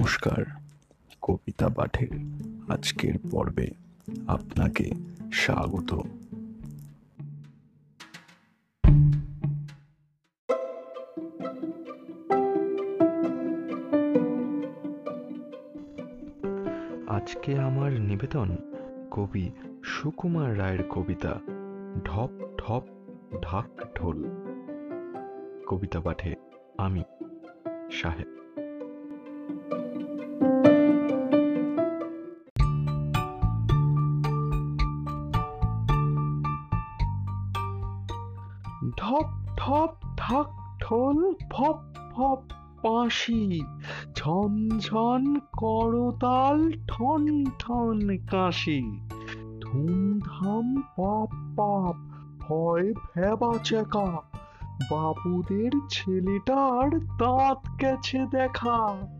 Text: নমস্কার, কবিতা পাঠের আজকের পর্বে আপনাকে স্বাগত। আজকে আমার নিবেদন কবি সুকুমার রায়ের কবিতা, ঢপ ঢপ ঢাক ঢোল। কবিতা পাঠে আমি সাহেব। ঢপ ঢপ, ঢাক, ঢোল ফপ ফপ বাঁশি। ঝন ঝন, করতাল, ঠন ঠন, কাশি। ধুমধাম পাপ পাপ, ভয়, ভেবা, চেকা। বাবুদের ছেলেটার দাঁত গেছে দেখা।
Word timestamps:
নমস্কার, 0.00 0.44
কবিতা 1.22 1.68
পাঠের 1.68 2.08
আজকের 2.68 3.14
পর্বে 3.30 3.68
আপনাকে 4.26 4.90
স্বাগত। 5.32 5.94
আজকে 17.08 17.58
আমার 17.58 17.92
নিবেদন 17.92 18.56
কবি 19.10 19.50
সুকুমার 19.84 20.58
রায়ের 20.58 20.82
কবিতা, 20.82 21.40
ঢপ 22.04 22.30
ঢপ 22.58 22.82
ঢাক 23.42 23.98
ঢোল। 23.98 24.24
কবিতা 25.66 26.00
পাঠে 26.00 26.34
আমি 26.78 27.02
সাহেব। 27.92 28.26
ঢপ 38.88 39.26
ঢপ, 39.56 39.90
ঢাক, 40.16 40.46
ঢোল 40.82 41.34
ফপ 41.50 41.78
ফপ 42.12 42.42
বাঁশি। 42.82 43.62
ঝন 44.14 44.68
ঝন, 44.78 45.34
করতাল, 45.52 46.72
ঠন 46.88 47.44
ঠন, 47.58 48.18
কাশি। 48.30 49.00
ধুমধাম 49.60 50.82
পাপ 50.96 51.28
পাপ, 51.56 51.96
ভয়, 52.40 52.92
ভেবা, 52.92 53.52
চেকা। 53.64 54.22
বাবুদের 54.90 55.70
ছেলেটার 55.90 57.00
দাঁত 57.00 57.58
গেছে 57.80 58.26
দেখা। 58.30 59.19